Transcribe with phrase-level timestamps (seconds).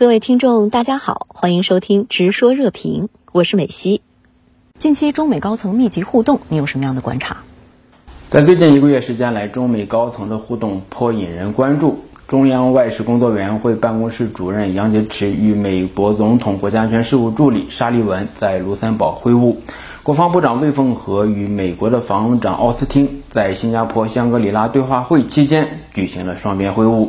[0.00, 4.00] 各位听众，大家好，欢迎收听《直说热评》，我是美西。
[4.74, 7.36] 近期中美高层密集互动，你有什么样的观察？
[8.30, 11.98] 在最近一个月时间来，中美高层的互动颇引人关注。
[12.26, 19.54] 中央外事工作委员会办公室主任杨洁篪与美国总统国家安全事务助理沙利文在卢森堡会晤，
[20.02, 27.08] 国防部长魏凤和与美国的防长奥斯汀在新加坡香格里拉对话会期间举行了双边会晤。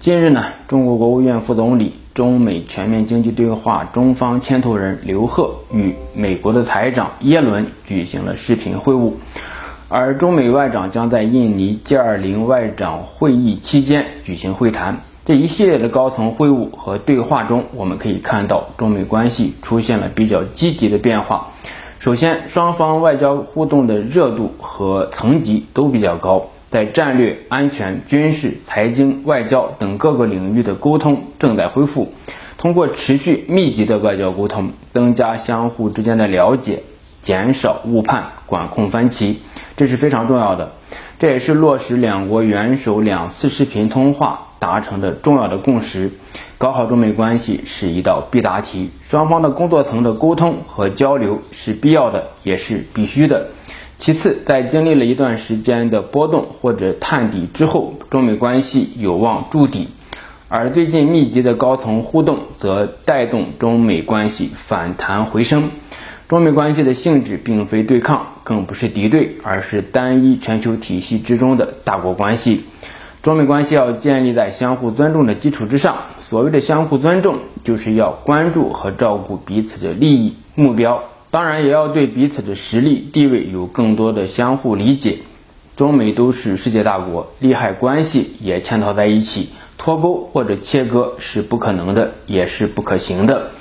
[0.00, 9.12] 近日呢，中国国务院副总理、中美全面经济对话中方牵头人刘鹤与美国的财长耶伦举行了视频会晤。
[9.88, 15.00] 而中美外长将在印尼 G20 外长会议期间举行会谈。
[15.24, 21.48] 这一系列的高层会晤和对话中，我们可以看到中美关系出现了比较积极的变化。
[21.98, 32.14] 首先，双方外交互动的热度和层级都比较高，在战略、安全、军事、财经、外交等各个领域的沟通正在恢复。
[32.56, 36.82] 通过持续密集的外交沟通，增加相互之间的了解，
[37.20, 39.40] 减少误判，管控分歧。
[39.76, 40.72] 这是非常重要的，
[41.18, 46.10] 这也是落实两国元首两次视频通话达成的重要的共识。
[46.56, 53.48] 搞好中美关系是一道必答题，双方的工作层的沟通和交流是必要的，也是必须的。
[54.02, 59.86] 其次，在经历了一段时间的波动或者探底之后，中美关系有望筑底，
[60.48, 65.70] 而最近密集的高层互动则带动中美关系反弹回升。
[66.26, 72.64] 中美关系的性质并非对抗，更不是敌对，而是单一全球体系之中的大国关系。
[73.22, 75.96] 中美关系要建立在相互尊重的基础之上。
[76.18, 85.16] 所谓的相互尊重，就是要关注和照顾彼此的利益目标，当然也要对彼此的实力地位有更多的相互理解。
[85.76, 93.52] 中美都是世界大国，利害关系也嵌套在一起，脱钩或者切割是不可能的，也是不可行的。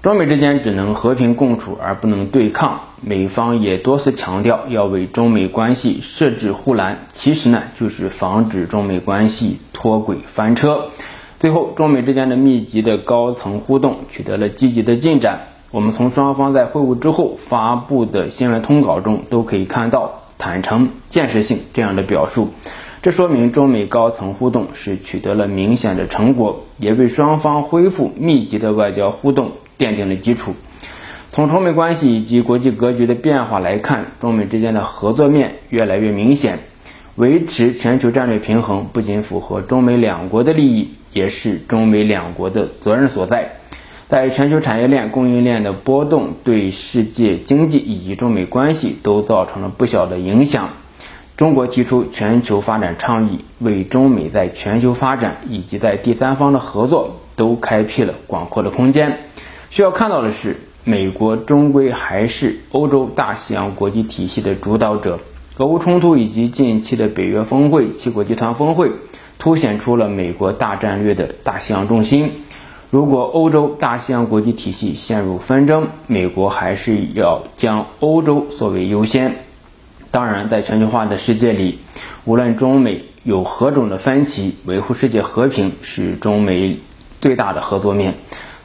[0.00, 2.80] 中美之间只能和平共处，而不能对抗。
[3.02, 10.86] 美方也多次强调要为中美关系设置护栏，其实呢，就是防止中美关系脱轨翻车。
[11.38, 15.48] 最后，中美之间的密集的高层互动取得了积极的进展。
[15.72, 22.50] 我们从双方在会晤之后发布的新闻通稿中都可以看到坦诚、建设性这样的表述，
[23.00, 29.52] 这说明中美高层互动是取得了明显的成果，也为双方恢复密集的外交互动。
[29.78, 30.54] 奠定了基础。
[31.32, 36.60] 从中美关系以及国际格局的变化来看，中美之间的合作面越来越明显。
[37.16, 43.56] 维持全球战略平衡不仅符合中美两国的利益，也是中美两国的责任所在。
[44.12, 50.68] 在全球产业链、供应链的波动，对世界经济以及中美关系都造成了不小的影响。
[51.34, 59.20] 中国提出全球发展倡议，为中美在全球发展以及在第三方的合作都开辟了广阔的空间。
[59.70, 65.20] 需要看到的是，美国终归还是欧洲大西洋国际体系的主导者。
[65.56, 68.90] 俄乌冲突以及近期的北约峰会、七国集团峰会，
[69.38, 72.30] 凸显出了美国大战略的大西洋重心。
[72.92, 79.34] 如果欧洲大西洋国际体系陷入纷争，美国还是要将欧洲作为优先。
[80.10, 81.78] 当然，在全球化的世界里，
[82.26, 86.76] 无论中美有何种的分歧，维护世界和平是中美
[87.18, 88.12] 最大的合作面。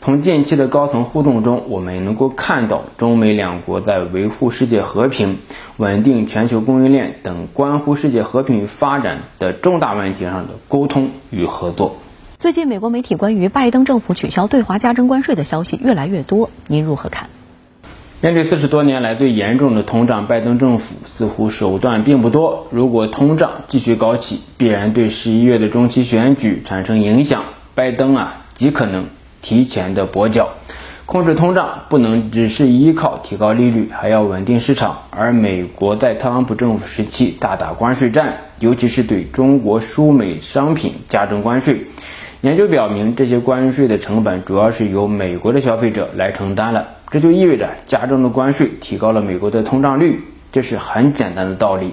[0.00, 5.38] 从近期的高层互动中，我们能够看到中美两国在维护世界和平、
[5.76, 11.94] 稳定全球供应链等关乎世界和平与发展的重大问题上的沟通与合作。
[12.38, 17.30] 最近，美国媒体关于拜登政府取消对华加征关税的消息越来越多，您如何看？
[18.20, 22.66] 面对四十多年来最严重的通胀，拜登政府似乎手段并不多。
[22.70, 27.42] 如果通胀继续高企，必然对十一月的中期选举产生影响。
[27.74, 29.06] 拜登啊，极可能。
[29.42, 30.48] 提前的跛脚，
[31.04, 35.02] 控制通胀不能只是依靠提高利率，还要稳定市场。
[35.10, 41.86] 而美国在特朗普政府时期大打关税战，尤其是对中国输美商品加征关税。
[42.46, 50.20] 研究表明，这些关税的成本主要是由美国的消费者来承担了，这就意味着加征的关税提高了美国的通胀率，
[50.52, 51.90] 这是很简单的道理。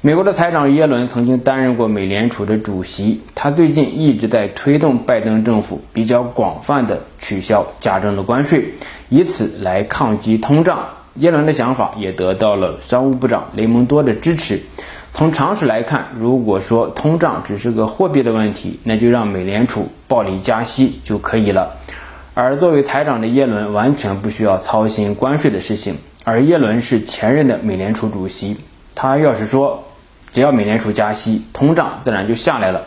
[0.00, 8.74] 美国的财长耶伦曾经担任过美联储的主席，他最近一直在推动拜登政府比较广泛的取消加征的关税，
[9.08, 10.84] 以此来抗击通胀。
[11.16, 14.60] 耶伦的想法也得到了商务部长雷蒙多的支持。
[15.12, 21.76] 从常识来看，如果说通胀只是个货币的问题，那就让美联储暴力加息就可以了。
[22.34, 28.56] 而作为财长的耶伦完全不需要操心关税的事情，而耶伦是前任的美联储主席，
[28.94, 29.84] 他要是说。
[30.32, 32.80] 只要美联储加息，通胀自然就下来了，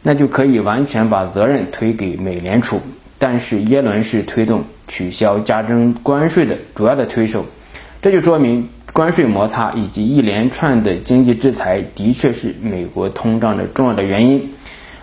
[0.00, 2.80] 那就可以完全把责任推给美联储。
[3.18, 7.44] 但是耶伦是推动取消加征关税的主要的推手，
[8.00, 8.66] 这就说明
[8.98, 14.54] 关税摩擦以及一连串的经济制裁的确是美国通胀的重要的原因。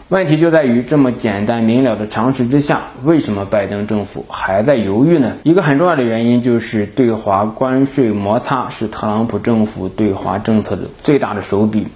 [0.09, 5.37] 问题就在于这么简单明了的常识之下，为什么拜登政府还在犹豫呢？
[5.43, 11.87] 一个很重要的原因就是对华关税摩擦是特朗普政府对华政策的最大的手笔，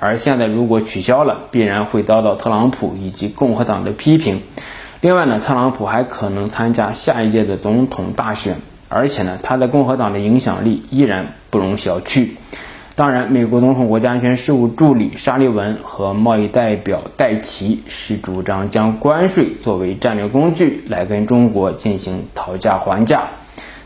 [0.00, 4.40] 而现在如果取消了，必然会遭到特朗普以及共和党的批评。
[5.02, 8.56] 另外呢，特朗普还可能参加下一届的总统大选，
[8.94, 12.28] 而且呢，他在共和党的影响力依然不容小觑。
[12.94, 23.24] 当然，美国总统国家安全事务助理沙利文和贸易代表戴奇是主张将关税作为战略工具来跟中国进行讨价还价，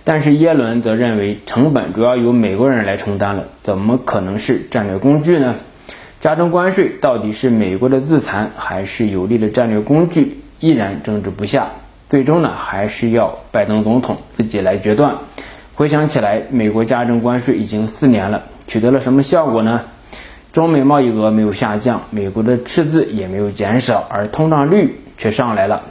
[0.04, 5.54] 但是耶伦则认为成本主要由美国人来承担了，怎么可能是战略工具呢？
[6.20, 11.68] 加征关税到底是美国的自残还是有利的战略工具，依然争执不下，
[12.08, 15.16] 最终呢还是要拜登总统自己来决断。
[15.74, 18.42] 回想起来，美国加征关税已经四年了。
[18.66, 19.82] 取得了什么效果呢？
[20.52, 25.82] 中美贸易额没有下降，美国的赤字也没有减少，而通胀率却上来了。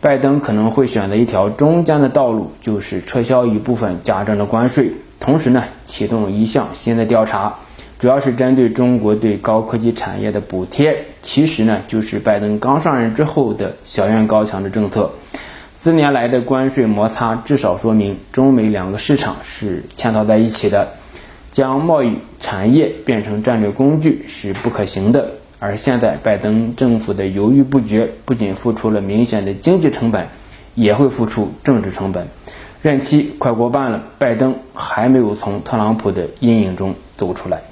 [0.00, 7.56] 拜登可能会选择一条中间的道路，就是撤销一部分加征的关税，同时呢，启动一项新的调查，
[7.98, 11.04] 主要是针对中国对高科技产业的补贴。
[11.22, 15.10] 其实呢，就是拜登刚上任之后的小院高墙的政策。
[15.86, 20.88] 四年来的关税摩擦，至少说明中美两个市场是嵌套在一起的。
[21.52, 25.30] 将贸易产业变成战略工具是不可行的，
[25.60, 30.26] 而现在拜登政府的犹豫不决，不仅付出了明显的经济成本，
[30.74, 32.26] 也会付出政治成本。
[32.82, 37.62] 任期快过半了，拜登还没有从特朗普的阴影中走出来。